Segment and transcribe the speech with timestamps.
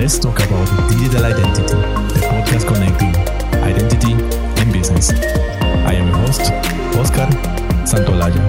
[0.00, 1.76] let's talk about digital identity,
[2.14, 3.14] the podcast connecting
[3.62, 4.12] identity
[4.58, 5.10] and business.
[5.10, 6.40] I am your host,
[6.96, 7.28] Oscar
[7.84, 8.40] Santolaya.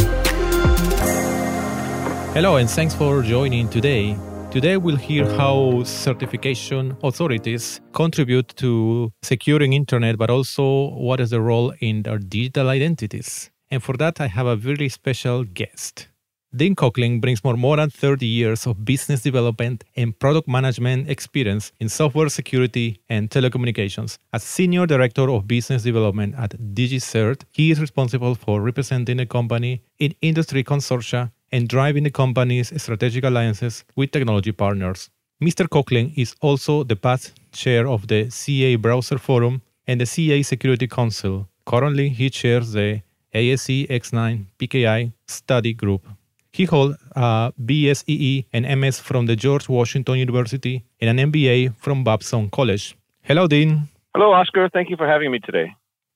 [2.33, 4.15] Hello, and thanks for joining today.
[4.49, 11.41] Today we'll hear how certification authorities contribute to securing internet, but also what is the
[11.41, 13.51] role in their digital identities.
[13.69, 16.07] And for that, I have a very special guest.
[16.53, 21.71] Dean Coclin brings more, more than 30 years of business development and product management experience
[21.79, 24.17] in software security and telecommunications.
[24.33, 29.81] As Senior Director of Business Development at DigiCert, he is responsible for representing the company
[29.97, 35.09] in industry consortia and driving the company's strategic alliances with technology partners.
[35.41, 35.69] Mr.
[35.69, 40.87] Coclin is also the past chair of the CA Browser Forum and the CA Security
[40.87, 41.47] Council.
[41.65, 46.05] Currently, he chairs the ASC X9 PKI study group.
[46.53, 52.03] He holds a BSEE and MS from the George Washington University and an MBA from
[52.03, 52.97] Babson College.
[53.21, 53.87] Hello, Dean.
[54.13, 54.67] Hello, Oscar.
[54.67, 55.73] Thank you for having me today.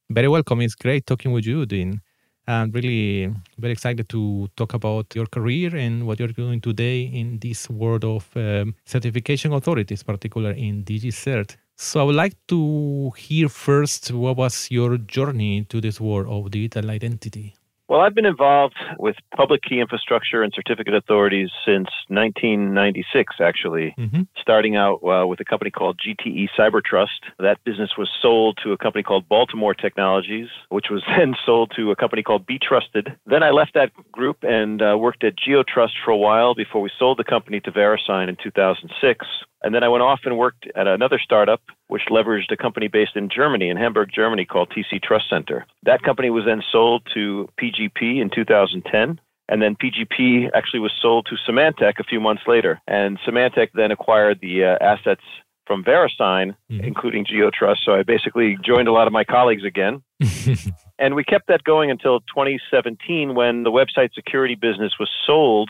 [0.09, 0.59] Very welcome.
[0.61, 2.02] It's great talking with you, Dean.
[2.47, 7.39] I'm really very excited to talk about your career and what you're doing today in
[7.39, 11.55] this world of um, certification authorities, particularly in DigiCert.
[11.77, 16.52] So I would like to hear first what was your journey to this world of
[16.52, 17.55] digital identity?
[17.88, 24.23] Well, I've been involved with public key infrastructure and certificate authorities since 1996, actually, mm-hmm.
[24.42, 27.30] starting out uh, with a company called GTE Cybertrust.
[27.38, 31.92] That business was sold to a company called Baltimore Technologies, which was then sold to
[31.92, 33.16] a company called beTRUSTed.
[33.27, 36.89] Then I left that group and uh, worked at GeoTrust for a while before we
[36.97, 39.27] sold the company to VeriSign in 2006.
[39.61, 43.16] And then I went off and worked at another startup which leveraged a company based
[43.16, 45.66] in Germany, in Hamburg, Germany, called TC Trust Center.
[45.83, 49.19] That company was then sold to PGP in 2010.
[49.47, 52.81] And then PGP actually was sold to Symantec a few months later.
[52.88, 55.22] And Symantec then acquired the uh, assets
[55.67, 56.83] from VeriSign, mm-hmm.
[56.83, 57.77] including GeoTrust.
[57.83, 60.02] So I basically joined a lot of my colleagues again.
[60.99, 65.70] and we kept that going until 2017 when the website security business was sold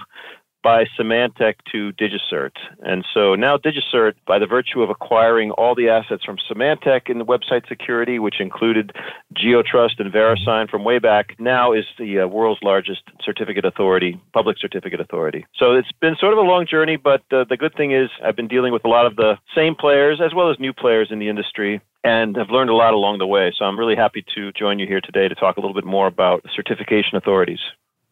[0.65, 2.53] by Symantec to DigiCert.
[2.79, 7.19] And so now DigiCert, by the virtue of acquiring all the assets from Symantec in
[7.19, 8.91] the website security, which included
[9.37, 14.57] GeoTrust and VeriSign from way back, now is the uh, world's largest certificate authority, public
[14.59, 15.45] certificate authority.
[15.55, 18.35] So it's been sort of a long journey, but uh, the good thing is I've
[18.35, 21.19] been dealing with a lot of the same players as well as new players in
[21.19, 23.53] the industry and have learned a lot along the way.
[23.55, 26.07] So I'm really happy to join you here today to talk a little bit more
[26.07, 27.59] about certification authorities.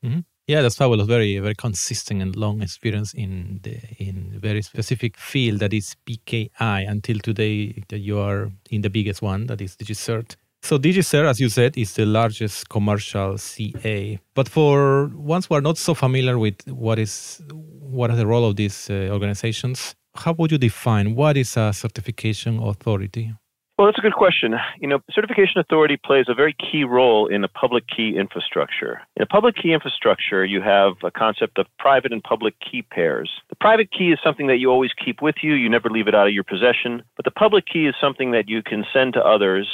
[0.05, 0.19] Mm-hmm.
[0.47, 1.07] Yeah, that's fabulous.
[1.07, 6.89] Very, very consistent and long experience in the in very specific field that is PKI.
[6.89, 10.35] Until today, that you are in the biggest one, that is DigiCert.
[10.61, 14.19] So DigiCert, as you said, is the largest commercial CA.
[14.33, 17.41] But for ones who are not so familiar with what is
[17.79, 21.71] what is the role of these uh, organizations, how would you define what is a
[21.71, 23.33] certification authority?
[23.77, 24.53] Well, that's a good question.
[24.79, 29.01] You know, certification authority plays a very key role in a public key infrastructure.
[29.15, 33.31] In a public key infrastructure, you have a concept of private and public key pairs.
[33.49, 36.13] The private key is something that you always keep with you, you never leave it
[36.13, 39.25] out of your possession, but the public key is something that you can send to
[39.25, 39.67] others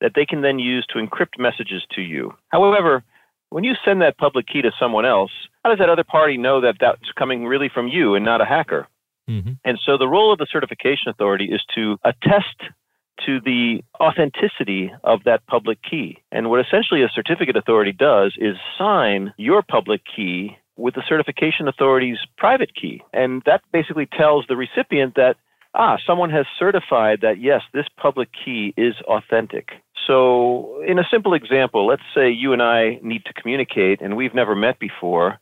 [0.00, 2.32] that they can then use to encrypt messages to you.
[2.50, 3.02] However,
[3.50, 5.32] when you send that public key to someone else,
[5.64, 8.44] how does that other party know that that's coming really from you and not a
[8.44, 8.86] hacker?
[9.28, 9.52] Mm-hmm.
[9.64, 12.56] And so the role of the certification authority is to attest
[13.28, 16.16] to the authenticity of that public key.
[16.32, 21.68] And what essentially a certificate authority does is sign your public key with the certification
[21.68, 23.02] authority's private key.
[23.12, 25.36] And that basically tells the recipient that,
[25.74, 29.72] ah, someone has certified that, yes, this public key is authentic.
[30.06, 34.34] So, in a simple example, let's say you and I need to communicate and we've
[34.34, 35.38] never met before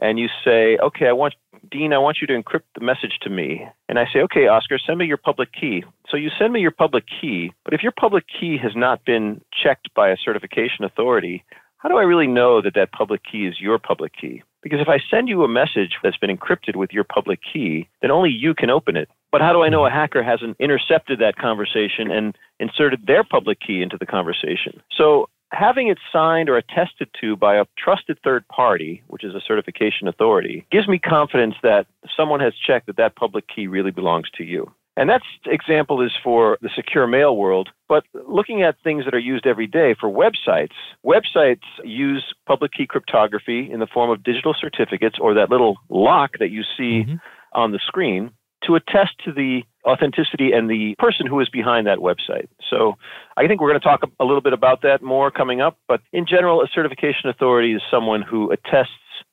[0.00, 1.34] and you say, okay, I want,
[1.70, 3.66] Dean, I want you to encrypt the message to me.
[3.88, 5.84] And I say, okay, Oscar, send me your public key.
[6.08, 9.40] So you send me your public key, but if your public key has not been
[9.62, 11.44] checked by a certification authority,
[11.78, 14.42] how do I really know that that public key is your public key?
[14.62, 18.10] Because if I send you a message that's been encrypted with your public key, then
[18.10, 19.08] only you can open it.
[19.30, 23.60] But how do I know a hacker hasn't intercepted that conversation and inserted their public
[23.60, 24.80] key into the conversation?
[24.96, 29.40] So having it signed or attested to by a trusted third party, which is a
[29.40, 31.86] certification authority, gives me confidence that
[32.16, 34.70] someone has checked that that public key really belongs to you.
[34.98, 37.68] And that example is for the secure mail world.
[37.86, 40.72] But looking at things that are used every day for websites,
[41.04, 46.38] websites use public key cryptography in the form of digital certificates or that little lock
[46.38, 47.16] that you see mm-hmm.
[47.52, 48.30] on the screen
[48.64, 52.48] to attest to the authenticity and the person who is behind that website.
[52.70, 52.94] So
[53.36, 55.78] I think we're going to talk a little bit about that more coming up.
[55.88, 58.90] But in general, a certification authority is someone who attests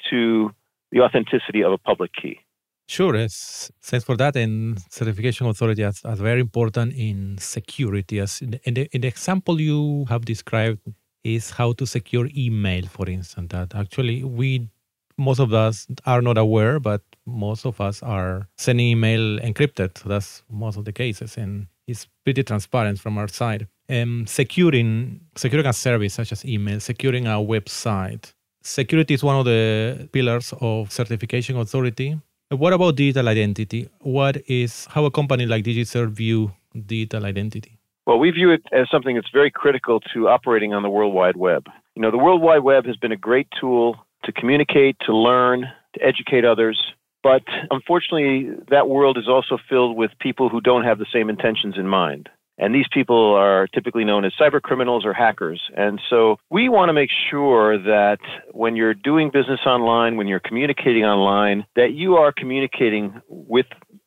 [0.10, 0.52] to
[0.92, 2.40] the authenticity of a public key.
[2.88, 3.14] Sure.
[3.14, 4.36] Thanks for that.
[4.36, 8.20] And certification authority is, is very important in security.
[8.20, 10.82] As in the, in the example you have described
[11.24, 13.48] is how to secure email, for instance.
[13.52, 14.70] That actually we
[15.18, 19.98] most of us are not aware, but most of us are sending email encrypted.
[19.98, 23.68] So that's most of the cases, and it's pretty transparent from our side.
[23.90, 28.34] Um, securing securing a service such as email, securing a website.
[28.62, 32.18] Security is one of the pillars of certification authority.
[32.50, 33.90] What about digital identity?
[34.00, 36.54] What is how a company like DigiCert view
[36.86, 37.78] digital identity?
[38.06, 41.38] Well, we view it as something that's very critical to operating on the World Wide
[41.38, 41.68] Web.
[41.96, 45.66] You know, the World Wide Web has been a great tool to communicate, to learn,
[45.94, 46.82] to educate others.
[47.24, 51.76] But unfortunately, that world is also filled with people who don't have the same intentions
[51.78, 52.30] in mind.
[52.58, 55.62] And these people are typically known as cyber criminals or hackers.
[55.76, 58.20] And so we want to make sure that
[58.52, 63.66] when you're doing business online, when you're communicating online, that you are communicating with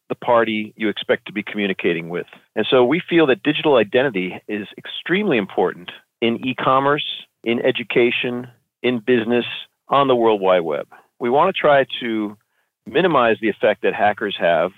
[0.09, 2.27] the party you expect to be communicating with.
[2.55, 5.91] And so we feel that digital identity is extremely important
[6.21, 7.05] in e commerce,
[7.43, 8.47] in education,
[8.83, 9.45] in business,
[9.89, 10.87] on the World Wide Web.
[11.19, 12.37] We want to try to
[12.87, 14.71] minimize the effect that hackers have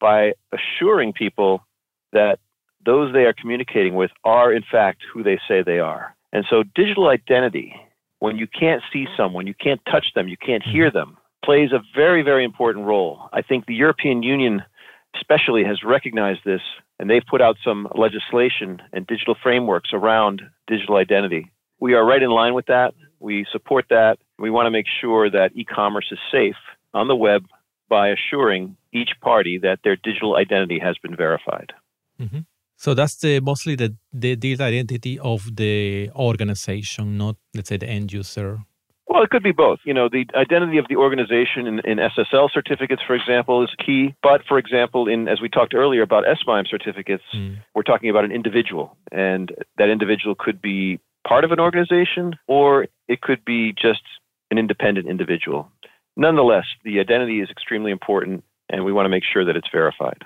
[0.00, 1.64] by assuring people
[2.12, 2.38] that
[2.84, 6.14] those they are communicating with are, in fact, who they say they are.
[6.32, 7.74] And so, digital identity,
[8.18, 10.98] when you can't see someone, you can't touch them, you can't hear mm-hmm.
[10.98, 13.28] them, plays a very, very important role.
[13.32, 14.62] I think the European Union,
[15.14, 16.62] especially, has recognized this,
[16.98, 21.50] and they've put out some legislation and digital frameworks around digital identity.
[21.80, 22.94] We are right in line with that.
[23.20, 24.18] We support that.
[24.38, 26.56] We want to make sure that e commerce is safe
[26.94, 27.44] on the web
[27.88, 31.72] by assuring each party that their digital identity has been verified.
[32.20, 32.40] Mm-hmm.
[32.76, 37.88] So that's the, mostly the, the digital identity of the organization, not let's say the
[37.88, 38.60] end user.
[39.06, 39.78] Well, it could be both.
[39.84, 44.14] You know, the identity of the organization in, in SSL certificates, for example, is key.
[44.22, 47.58] But for example, in as we talked earlier about SMIME certificates, mm.
[47.74, 52.86] we're talking about an individual, and that individual could be part of an organization or
[53.08, 54.02] it could be just
[54.50, 55.70] an independent individual.
[56.16, 60.24] Nonetheless, the identity is extremely important and we want to make sure that it's verified.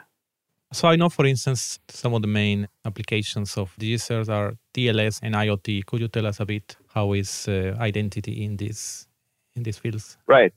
[0.73, 5.35] So I know, for instance, some of the main applications of DigiCert are TLS and
[5.35, 5.87] IoT.
[5.87, 9.09] Could you tell us a bit how is uh, identity in these
[9.57, 10.19] in these fields?
[10.27, 10.53] Right.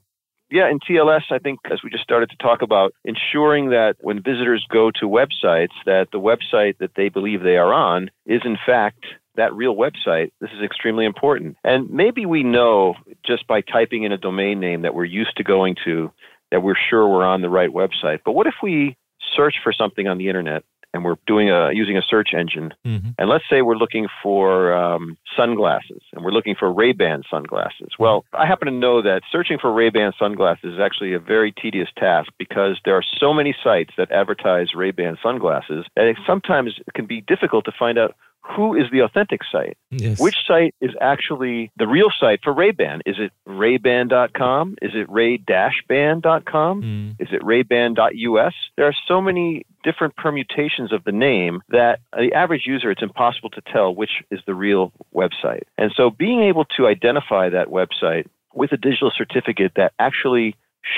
[0.50, 4.22] Yeah, in TLS, I think as we just started to talk about, ensuring that when
[4.22, 8.58] visitors go to websites, that the website that they believe they are on is in
[8.66, 9.06] fact
[9.36, 11.56] that real website, this is extremely important.
[11.64, 12.94] And maybe we know
[13.24, 16.12] just by typing in a domain name that we're used to going to
[16.50, 18.20] that we're sure we're on the right website.
[18.24, 18.96] But what if we
[19.34, 20.64] search for something on the internet
[20.94, 23.08] and we're doing a using a search engine, mm-hmm.
[23.16, 27.88] and let's say we're looking for um, sunglasses and we're looking for Ray Ban sunglasses.
[27.98, 31.50] Well, I happen to know that searching for Ray Ban sunglasses is actually a very
[31.52, 36.16] tedious task because there are so many sites that advertise Ray Ban sunglasses that it
[36.26, 39.76] sometimes it can be difficult to find out who is the authentic site?
[39.90, 40.20] Yes.
[40.20, 43.02] Which site is actually the real site for Ray-Ban?
[43.06, 44.76] Is it rayban.com?
[44.82, 46.82] Is it ray-ban.com?
[46.82, 47.10] Mm.
[47.20, 48.54] Is it rayban.us?
[48.76, 53.50] There are so many different permutations of the name that the average user, it's impossible
[53.50, 55.62] to tell which is the real website.
[55.78, 60.56] And so being able to identify that website with a digital certificate that actually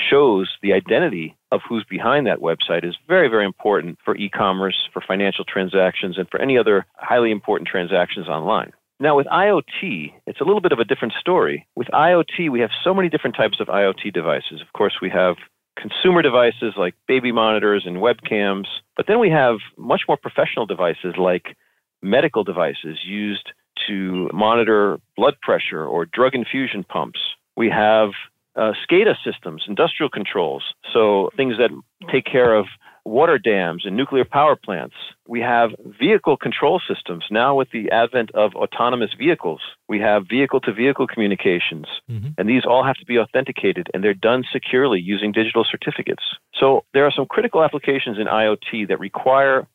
[0.09, 4.89] shows the identity of who's behind that website is very, very important for e commerce,
[4.91, 8.71] for financial transactions, and for any other highly important transactions online.
[8.99, 11.67] Now, with IoT, it's a little bit of a different story.
[11.75, 14.61] With IoT, we have so many different types of IoT devices.
[14.61, 15.35] Of course, we have
[15.77, 21.15] consumer devices like baby monitors and webcams, but then we have much more professional devices
[21.17, 21.57] like
[22.01, 23.51] medical devices used
[23.87, 27.19] to monitor blood pressure or drug infusion pumps.
[27.57, 28.11] We have
[28.55, 31.71] uh, SCADA systems, industrial controls, so things that
[32.11, 32.65] take care of
[33.05, 34.95] water dams and nuclear power plants.
[35.27, 35.69] We have
[35.99, 37.23] vehicle control systems.
[37.29, 41.85] Now, with the advent of autonomous vehicles, we have vehicle to vehicle communications.
[42.09, 42.29] Mm-hmm.
[42.37, 46.23] And these all have to be authenticated and they're done securely using digital certificates.
[46.59, 49.67] So, there are some critical applications in IoT that require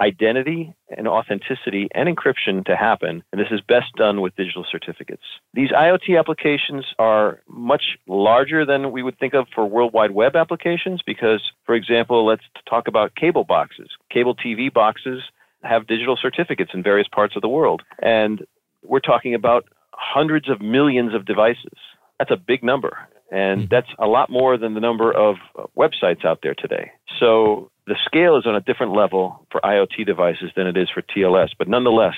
[0.00, 5.22] identity and authenticity and encryption to happen, and this is best done with digital certificates.
[5.52, 10.36] These IoT applications are much larger than we would think of for World Wide Web
[10.36, 13.88] applications because, for example, let's talk about cable boxes.
[14.10, 15.22] Cable TV boxes
[15.62, 18.44] have digital certificates in various parts of the world, and
[18.82, 21.78] we're talking about hundreds of millions of devices.
[22.18, 22.98] That's a big number.
[23.30, 23.66] And hmm.
[23.70, 25.36] that's a lot more than the number of
[25.76, 26.92] websites out there today.
[27.18, 31.02] So the scale is on a different level for IoT devices than it is for
[31.02, 32.14] TLS, but nonetheless,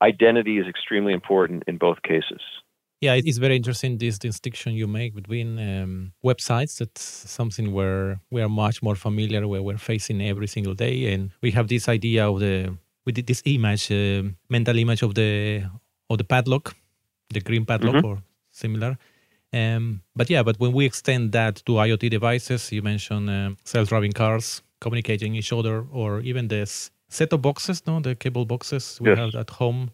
[0.00, 2.40] identity is extremely important in both cases.
[3.00, 6.78] Yeah, it's very interesting this distinction you make between um, websites.
[6.78, 11.30] That's something where we are much more familiar, where we're facing every single day, and
[11.40, 15.62] we have this idea of the we did this image, uh, mental image of the
[16.10, 16.74] of the padlock,
[17.30, 18.06] the green padlock mm-hmm.
[18.06, 18.18] or
[18.50, 18.98] similar.
[19.52, 24.12] Um, but yeah, but when we extend that to IoT devices, you mentioned uh, self-driving
[24.12, 29.10] cars communicating each other, or even this set of boxes, no, the cable boxes we
[29.10, 29.18] yes.
[29.18, 29.90] have at home.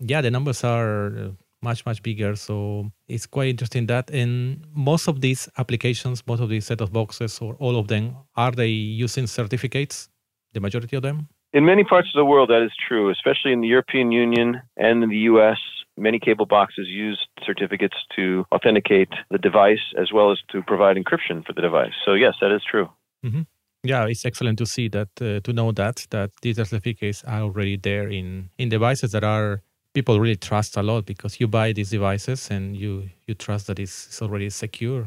[0.00, 1.28] Yeah, the numbers are uh,
[1.62, 6.48] much much bigger so it's quite interesting that in most of these applications most of
[6.48, 10.08] these set of boxes or all of them are they using certificates
[10.52, 13.60] the majority of them in many parts of the world that is true especially in
[13.60, 15.58] the european union and in the us
[15.96, 21.44] many cable boxes use certificates to authenticate the device as well as to provide encryption
[21.44, 22.88] for the device so yes that is true
[23.24, 23.42] mm-hmm.
[23.88, 27.76] Yeah it's excellent to see that uh, to know that that these certificates are already
[27.76, 29.62] there in in devices that are
[29.94, 33.78] people really trust a lot because you buy these devices and you you trust that
[33.78, 35.02] it's, it's already secure.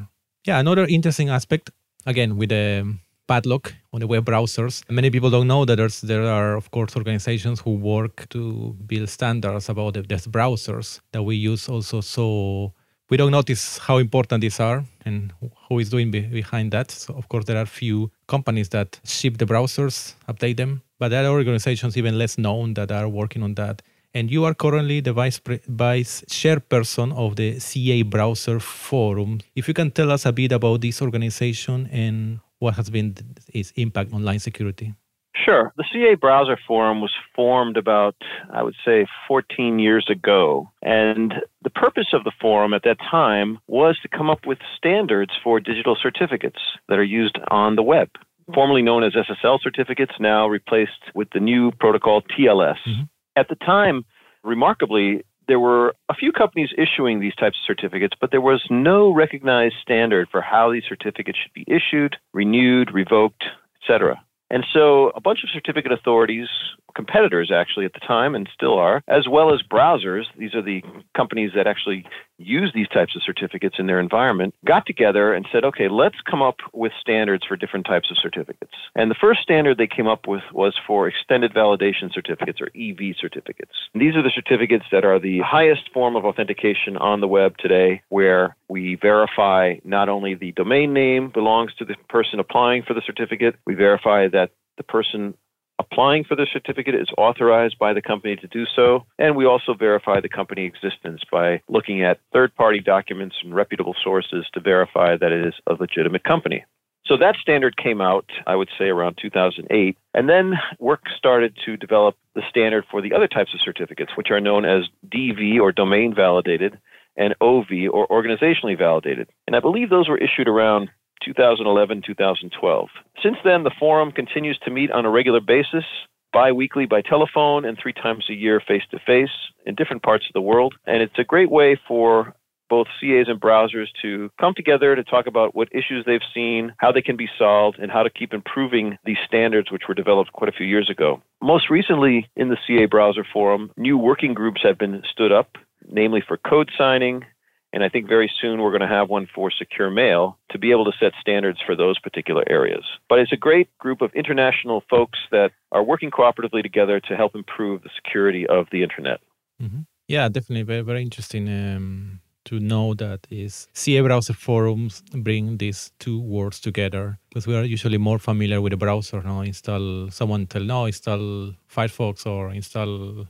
[0.48, 1.70] Yeah, another interesting aspect
[2.06, 2.98] again with the
[3.28, 4.84] padlock on the web browsers.
[4.90, 9.10] Many people don't know that there's there are of course organizations who work to build
[9.10, 12.02] standards about the, the browsers that we use also.
[12.02, 12.74] So
[13.12, 15.34] we don't notice how important these are and
[15.68, 16.90] who is doing be- behind that.
[16.90, 21.26] So of course there are few companies that ship the browsers, update them, but there
[21.26, 23.82] are organizations even less known that are working on that
[24.14, 29.40] and you are currently the vice, pre- vice chairperson of the CA Browser Forum.
[29.56, 33.16] If you can tell us a bit about this organization and what has been
[33.54, 34.94] its impact on online security.
[35.36, 35.74] Sure.
[35.78, 38.16] The CA Browser Forum was formed about,
[38.52, 40.70] I would say, 14 years ago.
[40.82, 41.34] And
[41.64, 45.60] the purpose of the forum at that time was to come up with standards for
[45.60, 46.60] digital certificates
[46.90, 48.10] that are used on the web.
[48.54, 52.78] Formerly known as SSL certificates, now replaced with the new protocol TLS.
[52.86, 53.04] Mm-hmm.
[53.38, 54.04] At the time,
[54.44, 59.14] remarkably, there were a few companies issuing these types of certificates, but there was no
[59.14, 63.46] recognized standard for how these certificates should be issued, renewed, revoked,
[63.82, 64.22] etc.
[64.52, 66.48] And so a bunch of certificate authorities,
[66.94, 70.84] competitors actually at the time and still are, as well as browsers, these are the
[71.16, 72.06] companies that actually
[72.42, 76.42] use these types of certificates in their environment, got together and said, okay, let's come
[76.42, 78.74] up with standards for different types of certificates.
[78.96, 83.16] And the first standard they came up with was for extended validation certificates or EV
[83.20, 83.72] certificates.
[83.94, 87.58] And these are the certificates that are the highest form of authentication on the web
[87.58, 92.94] today, where we verify not only the domain name belongs to the person applying for
[92.94, 95.36] the certificate, we verify that the person
[95.82, 99.74] applying for the certificate is authorized by the company to do so, and we also
[99.74, 105.18] verify the company existence by looking at third party documents and reputable sources to verify
[105.18, 106.64] that it is a legitimate company.
[107.06, 109.98] So that standard came out, I would say, around 2008.
[110.14, 114.30] And then work started to develop the standard for the other types of certificates, which
[114.30, 116.80] are known as DV or domain validated
[117.18, 119.28] and OV or organizationally validated.
[119.48, 120.90] And I believe those were issued around
[121.24, 122.90] 2011 2012.
[123.22, 125.86] Since then, the forum continues to meet on a regular basis,
[126.34, 129.30] bi weekly by telephone, and three times a year face to face
[129.66, 130.76] in different parts of the world.
[130.86, 132.36] And it's a great way for
[132.72, 136.90] both CAs and browsers to come together to talk about what issues they've seen, how
[136.90, 140.48] they can be solved, and how to keep improving these standards, which were developed quite
[140.48, 141.22] a few years ago.
[141.42, 145.58] Most recently, in the CA Browser Forum, new working groups have been stood up,
[145.90, 147.26] namely for code signing,
[147.74, 150.72] and I think very soon we're going to have one for secure mail to be
[150.72, 152.84] able to set standards for those particular areas.
[153.08, 157.36] But it's a great group of international folks that are working cooperatively together to help
[157.36, 159.22] improve the security of the internet.
[159.62, 159.82] Mm-hmm.
[160.08, 160.64] Yeah, definitely.
[160.64, 166.60] Very, very interesting um, to know that is CA browser forums bring these two words
[166.60, 169.22] together because we are usually more familiar with the browser.
[169.22, 173.28] No, install someone tell no, install Firefox or install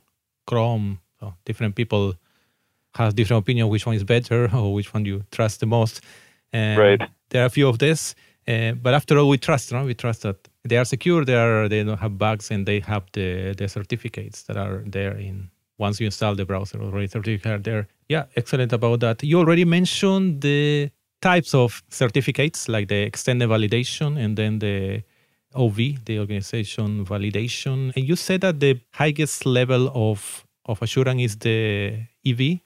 [0.47, 0.99] Chrome.
[1.19, 2.15] So different people
[2.95, 6.01] has different opinion which one is better or which one you trust the most.
[6.53, 7.01] And right.
[7.29, 8.13] There are a few of this,
[8.47, 9.71] uh, but after all, we trust.
[9.71, 9.85] No?
[9.85, 11.23] We trust that they are secure.
[11.23, 15.17] They are they don't have bugs, and they have the the certificates that are there
[15.17, 17.87] in once you install the browser already certificate there.
[18.09, 19.23] Yeah, excellent about that.
[19.23, 25.03] You already mentioned the types of certificates like the extended validation and then the
[25.55, 27.93] OV, the organization validation.
[27.95, 32.59] And you said that the highest level of of assurance is the EV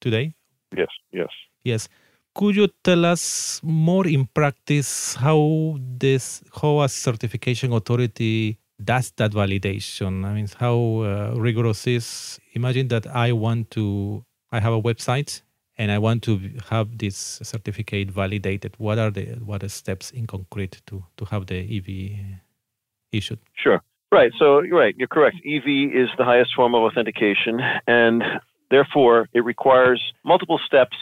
[0.00, 0.34] today?
[0.76, 1.28] Yes, yes.
[1.64, 1.88] Yes.
[2.34, 9.32] Could you tell us more in practice how this, how a certification authority does that
[9.32, 10.24] validation?
[10.24, 12.38] I mean, how uh, rigorous is?
[12.52, 15.42] Imagine that I want to, I have a website
[15.78, 18.74] and I want to have this certificate validated.
[18.78, 22.38] What are the what are steps in concrete to to have the EV
[23.12, 23.38] issued?
[23.54, 23.80] Sure.
[24.10, 24.32] Right.
[24.38, 24.94] So you're right.
[24.98, 25.36] You're correct.
[25.46, 28.22] EV is the highest form of authentication, and
[28.70, 30.96] Therefore, it requires multiple steps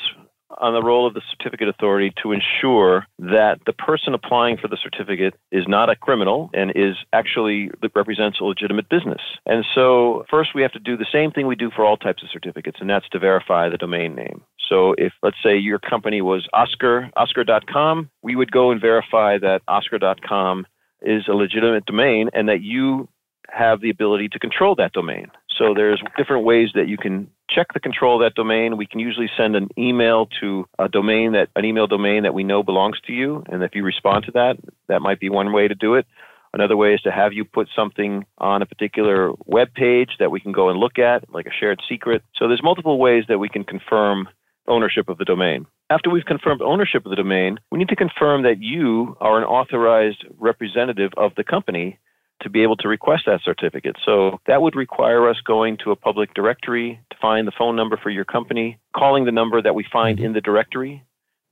[0.59, 4.79] on the role of the certificate authority to ensure that the person applying for the
[4.83, 9.21] certificate is not a criminal and is actually represents a legitimate business.
[9.45, 12.23] And so first we have to do the same thing we do for all types
[12.23, 14.43] of certificates, and that's to verify the domain name.
[14.69, 19.63] So if let's say your company was Oscar Oscar.com, we would go and verify that
[19.69, 20.67] Oscar.com
[21.03, 23.09] is a legitimate domain and that you
[23.49, 25.31] have the ability to control that domain.
[25.57, 28.77] So there's different ways that you can check the control of that domain.
[28.77, 32.45] We can usually send an email to a domain that an email domain that we
[32.45, 34.57] know belongs to you, and if you respond to that,
[34.89, 36.07] that might be one way to do it.
[36.53, 40.41] Another way is to have you put something on a particular web page that we
[40.41, 42.23] can go and look at, like a shared secret.
[42.35, 44.29] So there's multiple ways that we can confirm
[44.67, 45.67] ownership of the domain.
[45.91, 49.45] After we've confirmed ownership of the domain, we need to confirm that you are an
[49.45, 51.99] authorized representative of the company
[52.43, 53.97] to be able to request that certificate.
[54.05, 57.97] So that would require us going to a public directory to find the phone number
[57.97, 61.05] for your company, calling the number that we find in the directory,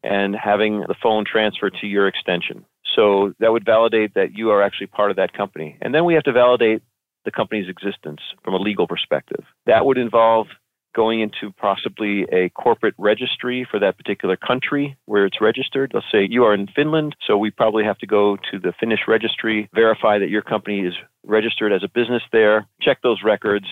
[0.03, 2.64] and having the phone transferred to your extension.
[2.95, 5.79] So that would validate that you are actually part of that company.
[5.81, 6.83] And then we have to validate
[7.25, 9.45] the company's existence from a legal perspective.
[9.67, 10.49] That would involve
[10.95, 15.93] going into possibly a corporate registry for that particular country where it's registered.
[15.95, 19.01] Let's say you are in Finland, so we probably have to go to the Finnish
[19.09, 23.67] registry, verify that your company is registered as a business there, check those records,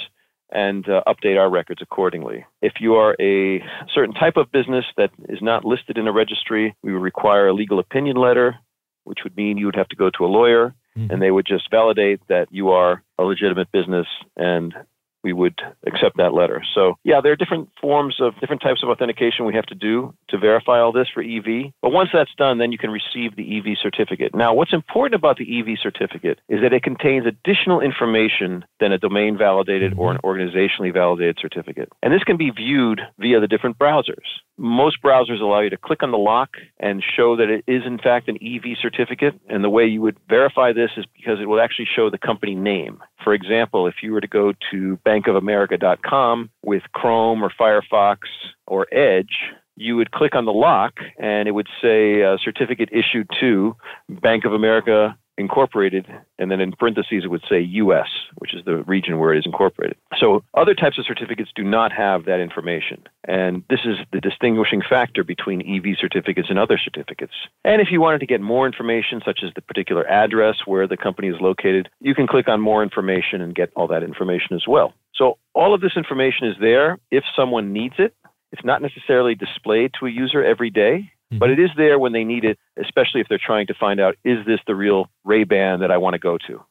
[0.50, 2.44] and uh, update our records accordingly.
[2.60, 3.64] If you are a
[3.94, 7.54] certain type of business that is not listed in a registry, we would require a
[7.54, 8.56] legal opinion letter,
[9.04, 11.10] which would mean you would have to go to a lawyer mm-hmm.
[11.10, 14.74] and they would just validate that you are a legitimate business and
[15.22, 16.62] we would accept that letter.
[16.74, 20.14] So, yeah, there are different forms of different types of authentication we have to do
[20.28, 21.72] to verify all this for EV.
[21.80, 24.34] But once that's done, then you can receive the EV certificate.
[24.34, 28.98] Now, what's important about the EV certificate is that it contains additional information than a
[28.98, 31.90] domain validated or an organizationally validated certificate.
[32.02, 34.40] And this can be viewed via the different browsers.
[34.58, 37.98] Most browsers allow you to click on the lock and show that it is, in
[37.98, 39.34] fact, an EV certificate.
[39.48, 42.54] And the way you would verify this is because it will actually show the company
[42.54, 43.02] name.
[43.24, 48.18] For example, if you were to go to bankofamerica.com with Chrome or Firefox
[48.66, 49.34] or Edge,
[49.76, 53.76] you would click on the lock and it would say uh, certificate issued to
[54.08, 56.06] Bank of America Incorporated,
[56.38, 59.46] and then in parentheses it would say US, which is the region where it is
[59.46, 59.96] incorporated.
[60.18, 63.02] So other types of certificates do not have that information.
[63.26, 67.32] And this is the distinguishing factor between EV certificates and other certificates.
[67.64, 70.96] And if you wanted to get more information, such as the particular address where the
[70.96, 74.64] company is located, you can click on more information and get all that information as
[74.68, 74.92] well.
[75.14, 78.14] So all of this information is there if someone needs it.
[78.52, 81.10] It's not necessarily displayed to a user every day.
[81.32, 81.38] Mm-hmm.
[81.38, 84.16] But it is there when they need it, especially if they're trying to find out
[84.22, 86.62] is this the real Ray Ban that I want to go to?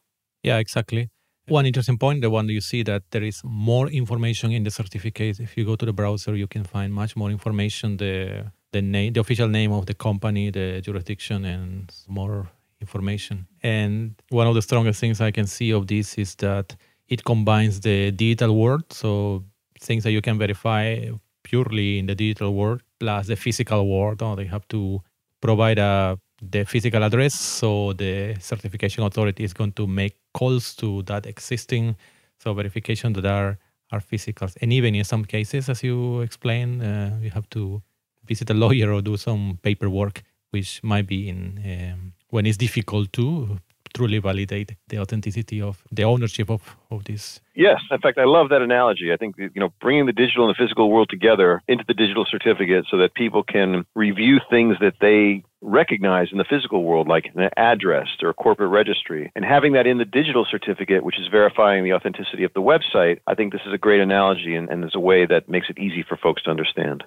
[0.44, 1.10] Yeah, exactly.
[1.48, 5.40] One interesting point, the one you see that there is more information in the certificate.
[5.40, 9.12] If you go to the browser, you can find much more information, the the name,
[9.12, 12.48] the official name of the company, the jurisdiction, and more
[12.80, 13.46] information.
[13.62, 16.76] And one of the strongest things I can see of this is that
[17.08, 19.44] it combines the digital world, so
[19.80, 21.10] things that you can verify
[21.42, 24.22] purely in the digital world plus the physical world.
[24.22, 25.02] Oh, they have to
[25.40, 31.02] provide a, the physical address, so the certification authority is going to make calls to
[31.02, 31.96] that existing
[32.38, 33.58] so verification that are
[33.90, 34.48] are physical.
[34.60, 37.82] And even in some cases, as you explained, uh, you have to
[38.24, 41.40] visit a lawyer or do some paperwork, which might be in
[41.72, 43.58] um, when it's difficult to
[43.92, 47.40] truly validate the authenticity of the ownership of, of this.
[47.54, 49.12] Yes, in fact, I love that analogy.
[49.12, 52.24] I think you know bringing the digital and the physical world together into the digital
[52.28, 57.26] certificate so that people can review things that they recognize in the physical world, like
[57.34, 61.28] an address or a corporate registry, and having that in the digital certificate, which is
[61.28, 64.84] verifying the authenticity of the website, I think this is a great analogy and, and
[64.84, 67.04] is a way that makes it easy for folks to understand.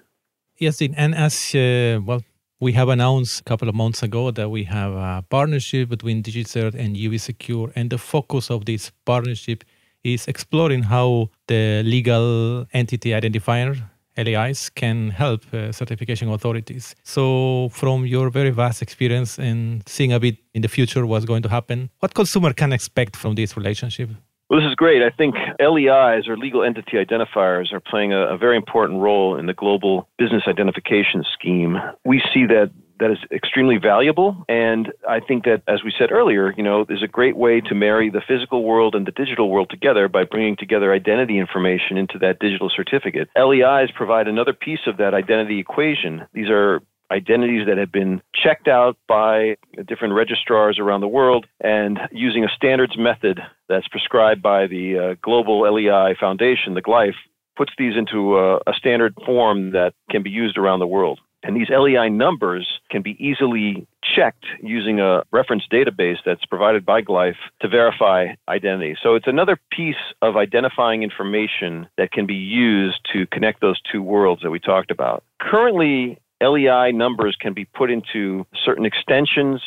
[0.58, 2.22] Yes, and as uh, well,
[2.60, 6.74] we have announced a couple of months ago that we have a partnership between DigiCert
[6.74, 9.64] and Ubisecure, and the focus of this partnership
[10.04, 13.82] is exploring how the legal entity identifier
[14.18, 16.96] LEIs can help uh, certification authorities.
[17.04, 21.42] So, from your very vast experience and seeing a bit in the future what's going
[21.44, 24.10] to happen, what consumer can expect from this relationship?
[24.50, 25.02] Well, this is great.
[25.02, 29.48] I think LEIs or legal entity identifiers are playing a, a, very important role in
[29.48, 31.78] the global business identification scheme.
[32.06, 36.54] We see that that is extremely valuable, and I think that, as we said earlier,
[36.56, 39.70] you know, there's a great way to marry the physical world and the digital world
[39.70, 43.28] together by bringing together identity information into that digital certificate.
[43.36, 46.24] LEIs provide another piece of that identity equation.
[46.34, 46.82] These are
[47.12, 52.50] identities that have been checked out by different registrars around the world and using a
[52.56, 57.16] standards method that's prescribed by the uh, Global LEI Foundation, the GLEIF,
[57.56, 61.20] puts these into a, a standard form that can be used around the world.
[61.44, 67.02] And these LEI numbers can be easily checked using a reference database that's provided by
[67.02, 68.98] GLEIF to verify identity.
[69.02, 74.02] So it's another piece of identifying information that can be used to connect those two
[74.02, 75.24] worlds that we talked about.
[75.40, 79.62] Currently, LEI numbers can be put into certain extensions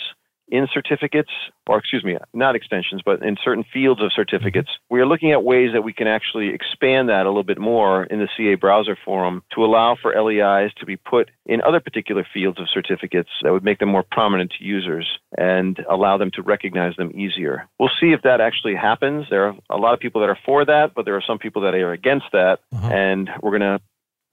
[0.51, 1.31] in certificates,
[1.67, 4.71] or excuse me, not extensions, but in certain fields of certificates.
[4.91, 8.05] We are looking at ways that we can actually expand that a little bit more
[8.05, 12.27] in the CA browser forum to allow for LEIs to be put in other particular
[12.33, 15.07] fields of certificates that would make them more prominent to users
[15.37, 17.69] and allow them to recognize them easier.
[17.79, 19.27] We'll see if that actually happens.
[19.31, 21.63] There are a lot of people that are for that, but there are some people
[21.63, 22.89] that are against that, uh-huh.
[22.89, 23.81] and we're going to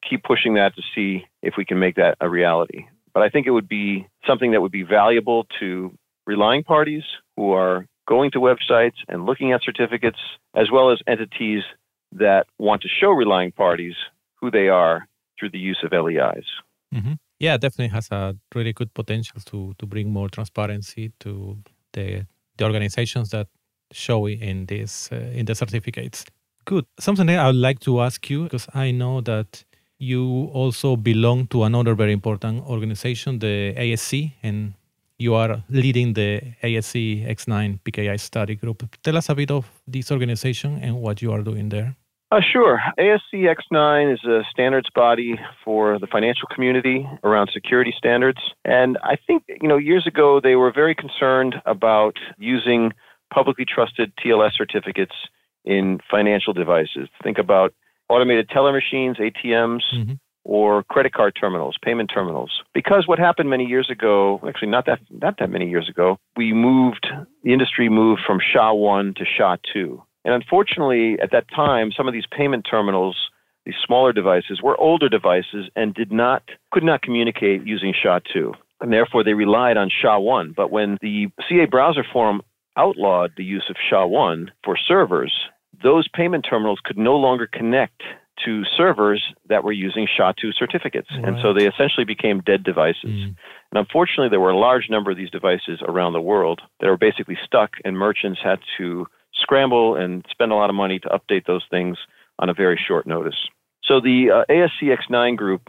[0.10, 2.86] keep pushing that to see if we can make that a reality.
[3.14, 7.04] But I think it would be something that would be valuable to relying parties
[7.36, 10.20] who are going to websites and looking at certificates,
[10.56, 11.64] as well as entities
[12.12, 13.96] that want to show relying parties
[14.40, 15.08] who they are
[15.40, 16.46] through the use of LEIs.
[16.94, 17.14] Mm-hmm.
[17.40, 21.58] Yeah, definitely has a really good potential to to bring more transparency to
[21.94, 22.26] the
[22.58, 23.48] the organizations that
[23.92, 26.26] show in this uh, in the certificates.
[26.66, 26.86] Good.
[27.00, 29.66] Something I would like to ask you because I know that
[29.98, 34.74] you also belong to another very important organization, the ASC, and
[35.18, 38.84] you are leading the ASC X9 PKI study group.
[39.04, 41.96] Tell us a bit of this organization and what you are doing there.
[42.32, 42.82] Uh, sure.
[43.00, 48.40] ASC X9 is a standards body for the financial community around security standards.
[48.66, 52.92] And I think, you know, years ago they were very concerned about using
[53.34, 55.16] publicly trusted TLS certificates
[55.64, 57.08] in financial devices.
[57.24, 57.74] Think about
[58.10, 60.14] automated teller machines, ATMs, mm-hmm
[60.46, 62.62] or credit card terminals, payment terminals.
[62.74, 66.54] Because what happened many years ago, actually not that not that many years ago, we
[66.54, 67.08] moved
[67.44, 70.02] the industry moved from SHA 1 to SHA 2.
[70.24, 73.18] And unfortunately, at that time, some of these payment terminals,
[73.66, 78.54] these smaller devices, were older devices and did not could not communicate using SHA 2.
[78.82, 80.54] And therefore they relied on SHA 1.
[80.56, 82.42] But when the CA browser forum
[82.78, 85.34] outlawed the use of SHA 1 for servers,
[85.82, 88.04] those payment terminals could no longer connect
[88.44, 91.10] to servers that were using SHA-2 certificates.
[91.12, 91.26] Right.
[91.26, 93.04] And so they essentially became dead devices.
[93.06, 93.36] Mm.
[93.72, 96.98] And unfortunately, there were a large number of these devices around the world that were
[96.98, 101.46] basically stuck, and merchants had to scramble and spend a lot of money to update
[101.46, 101.98] those things
[102.40, 103.38] on a very short notice.
[103.84, 105.62] So the uh, ASCX9 group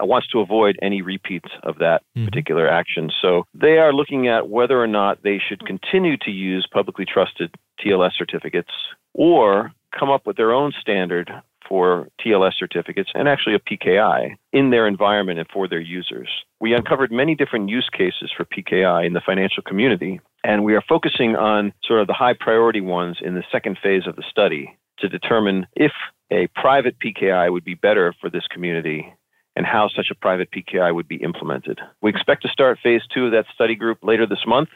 [0.00, 3.10] wants to avoid any repeats of that mm particular action.
[3.20, 7.54] So they are looking at whether or not they should continue to use publicly trusted
[7.84, 8.70] TLS certificates
[9.12, 11.30] or come up with their own standard
[11.72, 16.28] for TLS certificates and actually a PKI in their environment and for their users.
[16.60, 20.82] We uncovered many different use cases for PKI in the financial community, and we are
[20.86, 24.76] focusing on sort of the high priority ones in the second phase of the study
[24.98, 25.92] to determine if
[26.30, 29.10] a private PKI would be better for this community
[29.56, 31.80] and how such a private PKI would be implemented.
[32.02, 34.68] We expect to start phase two of that study group later this month.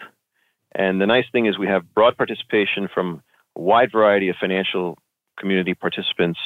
[0.74, 3.22] And the nice thing is we have broad participation from
[3.54, 4.96] a wide variety of financial
[5.38, 6.38] community participants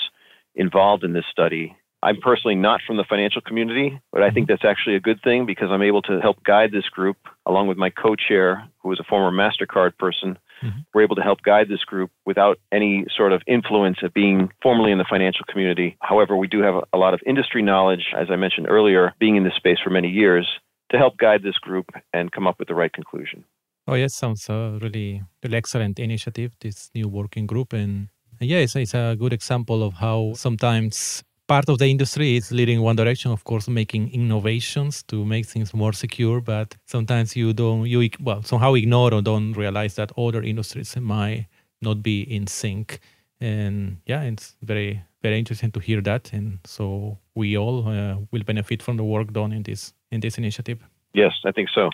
[0.54, 1.76] involved in this study.
[2.02, 4.52] I'm personally not from the financial community, but I think mm-hmm.
[4.52, 7.76] that's actually a good thing because I'm able to help guide this group along with
[7.76, 10.38] my co chair, who is a former MasterCard person.
[10.62, 10.80] Mm-hmm.
[10.94, 14.92] We're able to help guide this group without any sort of influence of being formally
[14.92, 15.96] in the financial community.
[16.00, 19.44] However, we do have a lot of industry knowledge, as I mentioned earlier, being in
[19.44, 20.46] this space for many years,
[20.90, 23.44] to help guide this group and come up with the right conclusion.
[23.86, 27.72] Oh, yes, sounds a really, really excellent initiative, this new working group.
[27.72, 28.08] And
[28.40, 32.94] it's, it's a good example of how sometimes part of the industry is leading one
[32.94, 38.08] direction of course making innovations to make things more secure but sometimes you don't you
[38.20, 41.46] well somehow ignore or don't realize that other industries might
[41.82, 43.00] not be in sync.
[43.40, 46.32] And yeah it's very very interesting to hear that.
[46.32, 50.38] And so we all uh, will benefit from the work done in this in this
[50.38, 50.78] initiative.
[51.14, 51.90] Yes i think so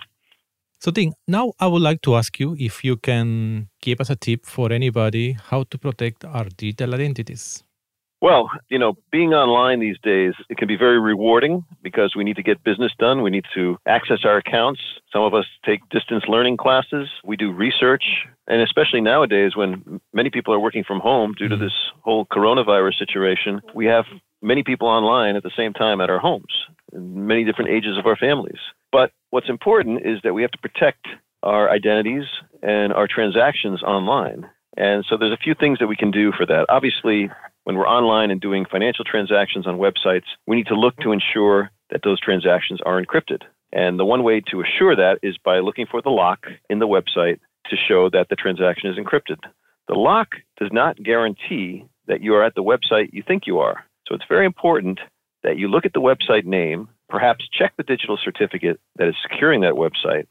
[0.78, 4.16] so, Tim, now I would like to ask you if you can give us a
[4.16, 7.62] tip for anybody how to protect our digital identities.
[8.22, 12.36] Well, you know, being online these days, it can be very rewarding because we need
[12.36, 13.22] to get business done.
[13.22, 14.80] We need to access our accounts.
[15.12, 17.08] Some of us take distance learning classes.
[17.24, 18.04] We do research.
[18.48, 21.64] And especially nowadays when many people are working from home due to mm-hmm.
[21.64, 24.06] this whole coronavirus situation, we have
[24.46, 26.54] many people online at the same time at our homes,
[26.92, 28.60] many different ages of our families.
[28.92, 31.06] But what's important is that we have to protect
[31.42, 32.24] our identities
[32.62, 34.48] and our transactions online.
[34.76, 36.66] And so there's a few things that we can do for that.
[36.68, 37.30] Obviously,
[37.64, 41.70] when we're online and doing financial transactions on websites, we need to look to ensure
[41.90, 43.42] that those transactions are encrypted.
[43.72, 46.86] And the one way to assure that is by looking for the lock in the
[46.86, 49.38] website to show that the transaction is encrypted.
[49.88, 50.28] The lock
[50.58, 53.84] does not guarantee that you are at the website you think you are.
[54.06, 55.00] So it's very important
[55.42, 59.60] that you look at the website name, perhaps check the digital certificate that is securing
[59.62, 60.26] that website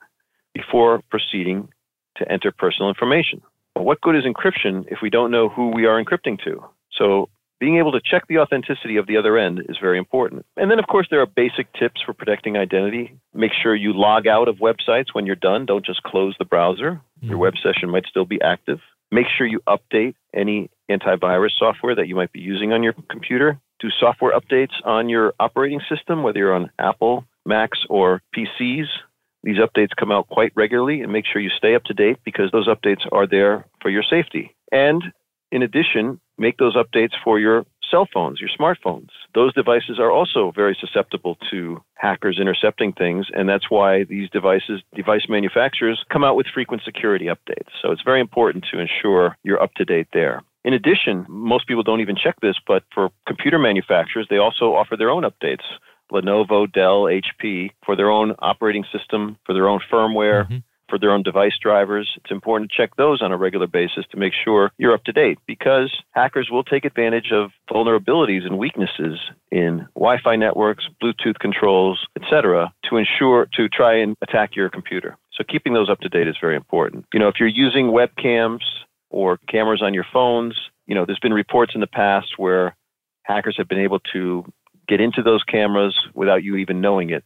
[0.54, 1.70] before proceeding
[2.18, 3.42] to enter personal information.
[3.76, 6.64] Well, what good is encryption if we don't know who we are encrypting to?
[6.92, 10.46] So being able to check the authenticity of the other end is very important.
[10.58, 13.18] And then, of course, there are basic tips for protecting identity.
[13.34, 15.66] Make sure you log out of websites when you're done.
[15.66, 17.02] Don't just close the browser.
[17.22, 17.40] Your mm-hmm.
[17.40, 18.80] web session might still be active.
[19.12, 23.60] Make sure you update any antivirus software that you might be using on your computer.
[23.80, 28.86] Do software updates on your operating system, whether you're on Apple, Macs, or PCs.
[29.44, 32.52] These updates come out quite regularly and make sure you stay up to date because
[32.52, 34.56] those updates are there for your safety.
[34.72, 35.04] And
[35.52, 39.10] in addition, make those updates for your cell phones, your smartphones.
[39.34, 44.82] Those devices are also very susceptible to hackers intercepting things, and that's why these devices,
[44.96, 47.70] device manufacturers, come out with frequent security updates.
[47.82, 50.42] So it's very important to ensure you're up to date there.
[50.66, 54.98] In addition, most people don't even check this, but for computer manufacturers, they also offer
[54.98, 55.64] their own updates.
[56.12, 60.46] Lenovo, Dell, HP, for their own operating system, for their own firmware.
[60.46, 62.14] Mm-hmm for their own device drivers.
[62.18, 65.12] It's important to check those on a regular basis to make sure you're up to
[65.12, 69.20] date because hackers will take advantage of vulnerabilities and weaknesses
[69.52, 72.72] in Wi-Fi networks, Bluetooth controls, etc.
[72.88, 75.18] to ensure to try and attack your computer.
[75.34, 77.06] So keeping those up to date is very important.
[77.14, 78.62] You know, if you're using webcams
[79.16, 80.56] or cameras on your phones,
[80.88, 82.76] you know, there's been reports in the past where
[83.24, 84.44] hackers have been able to
[84.90, 87.26] get into those cameras without you even knowing it.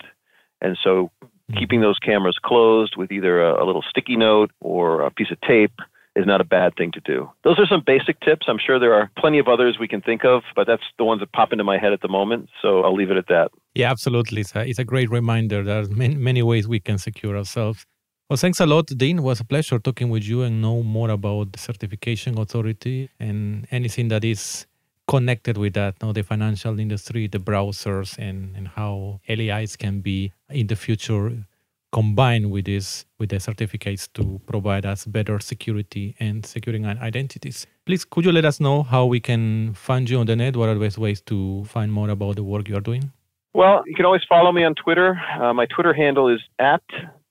[0.61, 1.09] And so
[1.49, 1.57] hmm.
[1.57, 5.41] keeping those cameras closed with either a, a, little sticky note or a piece of
[5.41, 5.73] tape
[6.15, 7.27] is not a bad thing to do.
[7.43, 8.45] Those are some basic tips.
[8.47, 11.21] I'm sure there are plenty of others we can think of, but that's the ones
[11.21, 12.49] that pop into my head at the moment.
[12.61, 13.49] So I'll leave it at that.
[13.73, 14.41] Yeah, absolutely.
[14.41, 15.63] It's a, it's a great reminder.
[15.63, 17.87] There are many, many ways we can secure ourselves.
[18.29, 19.17] Well, thanks a lot, Dean.
[19.17, 23.67] It was a pleasure talking with you and know more about the certification authority and
[23.71, 24.67] anything that is
[25.07, 30.01] connected with that, you know, the financial industry, the browsers, and, and how LEIs can
[30.01, 31.43] be in the future
[31.91, 37.65] combined with this with the certificates to provide us better security and securing identities.
[37.87, 40.55] Please, could you let us know how we can find you on the net?
[40.55, 43.11] What are the best ways to find more about the work you are doing?
[43.55, 45.19] Well, you can always follow me on Twitter.
[45.41, 46.83] Uh, my Twitter handle is at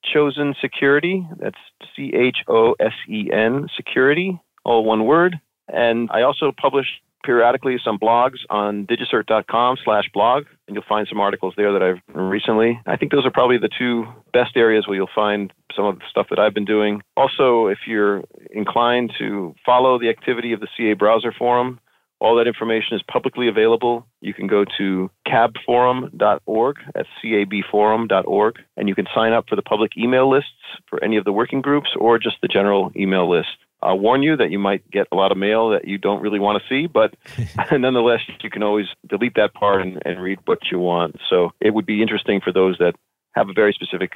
[0.05, 1.27] Chosen Security.
[1.39, 1.59] That's
[1.95, 5.41] C H O S E N Security, all one word.
[5.69, 6.87] And I also publish
[7.25, 11.99] periodically some blogs on digicert.com slash blog, and you'll find some articles there that I've
[12.15, 12.81] recently.
[12.87, 16.05] I think those are probably the two best areas where you'll find some of the
[16.11, 17.03] stuff that I've been doing.
[17.17, 21.81] Also, if you're inclined to follow the activity of the CA Browser Forum,
[22.21, 24.07] all that information is publicly available.
[24.21, 29.93] You can go to cabforum.org, that's cabforum.org, and you can sign up for the public
[29.97, 30.51] email lists
[30.89, 33.49] for any of the working groups or just the general email list.
[33.81, 36.41] I'll warn you that you might get a lot of mail that you don't really
[36.41, 37.15] want to see, but
[37.73, 41.17] nonetheless, you can always delete that part and, and read what you want.
[41.31, 42.95] So it would be interesting for those that
[43.33, 44.11] have a very specific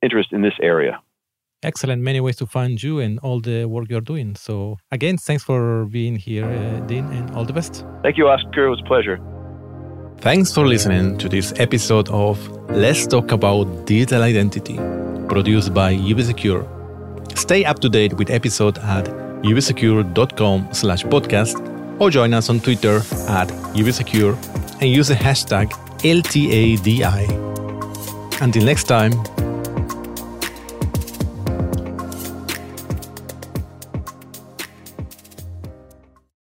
[0.00, 1.00] interest in this area.
[1.62, 2.02] Excellent.
[2.02, 4.34] Many ways to find you and all the work you're doing.
[4.34, 7.84] So, again, thanks for being here, uh, Dean, and all the best.
[8.02, 8.66] Thank you, Oscar.
[8.66, 9.20] It was a pleasure.
[10.18, 12.36] Thanks for listening to this episode of
[12.70, 14.76] Let's Talk About Digital Identity,
[15.28, 16.80] produced by UbiSecure
[17.36, 19.06] Stay up to date with episode at
[19.42, 21.58] ubisecure.com slash podcast
[22.00, 22.96] or join us on Twitter
[23.28, 24.36] at ubsecure
[24.80, 25.70] and use the hashtag
[26.02, 27.28] LTADI.
[28.40, 29.12] Until next time,